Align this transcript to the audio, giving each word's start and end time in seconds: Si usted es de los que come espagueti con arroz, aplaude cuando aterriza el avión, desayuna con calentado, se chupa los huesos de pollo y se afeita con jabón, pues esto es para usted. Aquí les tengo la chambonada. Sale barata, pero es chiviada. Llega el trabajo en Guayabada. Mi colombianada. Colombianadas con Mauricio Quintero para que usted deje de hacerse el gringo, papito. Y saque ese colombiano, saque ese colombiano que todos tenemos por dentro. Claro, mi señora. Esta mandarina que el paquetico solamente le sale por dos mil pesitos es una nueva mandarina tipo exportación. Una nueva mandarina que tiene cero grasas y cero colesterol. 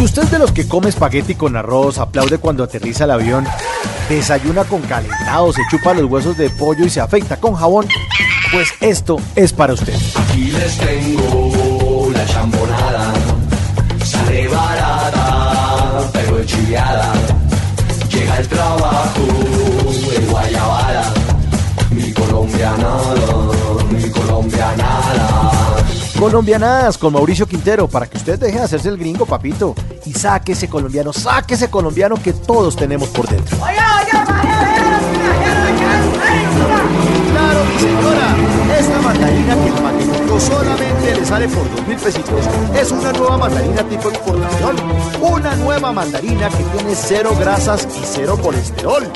Si 0.00 0.04
usted 0.04 0.22
es 0.22 0.30
de 0.30 0.38
los 0.38 0.52
que 0.52 0.66
come 0.66 0.88
espagueti 0.88 1.34
con 1.34 1.56
arroz, 1.56 1.98
aplaude 1.98 2.38
cuando 2.38 2.64
aterriza 2.64 3.04
el 3.04 3.10
avión, 3.10 3.46
desayuna 4.08 4.64
con 4.64 4.80
calentado, 4.80 5.52
se 5.52 5.60
chupa 5.70 5.92
los 5.92 6.10
huesos 6.10 6.38
de 6.38 6.48
pollo 6.48 6.86
y 6.86 6.88
se 6.88 7.02
afeita 7.02 7.36
con 7.36 7.54
jabón, 7.54 7.86
pues 8.50 8.70
esto 8.80 9.18
es 9.36 9.52
para 9.52 9.74
usted. 9.74 9.92
Aquí 10.14 10.52
les 10.52 10.78
tengo 10.78 12.10
la 12.14 12.24
chambonada. 12.24 13.12
Sale 14.02 14.48
barata, 14.48 16.10
pero 16.14 16.38
es 16.38 16.46
chiviada. 16.46 17.12
Llega 18.10 18.38
el 18.38 18.48
trabajo 18.48 19.20
en 20.16 20.30
Guayabada. 20.30 21.12
Mi 21.90 22.10
colombianada. 22.14 23.29
Colombianadas 26.20 26.98
con 26.98 27.14
Mauricio 27.14 27.46
Quintero 27.46 27.88
para 27.88 28.04
que 28.04 28.18
usted 28.18 28.38
deje 28.38 28.58
de 28.58 28.64
hacerse 28.64 28.90
el 28.90 28.98
gringo, 28.98 29.24
papito. 29.24 29.74
Y 30.04 30.12
saque 30.12 30.52
ese 30.52 30.68
colombiano, 30.68 31.14
saque 31.14 31.54
ese 31.54 31.70
colombiano 31.70 32.16
que 32.22 32.34
todos 32.34 32.76
tenemos 32.76 33.08
por 33.08 33.26
dentro. 33.26 33.56
Claro, 33.56 33.80
mi 37.64 37.78
señora. 37.78 38.36
Esta 38.78 39.00
mandarina 39.00 39.54
que 39.54 39.66
el 39.66 39.72
paquetico 39.72 40.40
solamente 40.40 41.14
le 41.16 41.24
sale 41.24 41.48
por 41.48 41.74
dos 41.74 41.88
mil 41.88 41.96
pesitos 41.96 42.46
es 42.78 42.92
una 42.92 43.12
nueva 43.12 43.38
mandarina 43.38 43.82
tipo 43.84 44.10
exportación. 44.10 44.76
Una 45.22 45.56
nueva 45.56 45.90
mandarina 45.90 46.50
que 46.50 46.64
tiene 46.76 46.94
cero 46.94 47.34
grasas 47.40 47.88
y 47.98 48.04
cero 48.04 48.38
colesterol. 48.42 49.10